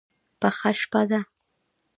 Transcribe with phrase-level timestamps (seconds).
[0.39, 1.19] پخه شپه ده.